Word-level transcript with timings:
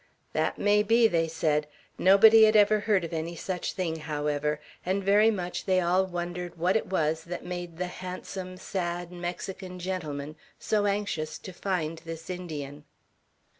"That 0.33 0.57
might 0.57 0.87
be," 0.87 1.07
they 1.07 1.27
said; 1.27 1.67
"nobody 1.95 2.45
had 2.45 2.55
ever 2.55 2.79
heard 2.79 3.03
of 3.03 3.13
any 3.13 3.35
such 3.35 3.73
thing, 3.73 3.97
however;" 3.97 4.59
and 4.83 5.03
very 5.03 5.29
much 5.29 5.65
they 5.65 5.79
all 5.79 6.07
wondered 6.07 6.57
what 6.57 6.75
it 6.75 6.87
was 6.87 7.23
that 7.25 7.45
made 7.45 7.77
the 7.77 7.85
handsome, 7.85 8.57
sad 8.57 9.11
Mexican 9.11 9.77
gentleman 9.77 10.37
so 10.57 10.87
anxious 10.87 11.37
to 11.37 11.53
find 11.53 11.99
this 11.99 12.31
Indian. 12.31 12.83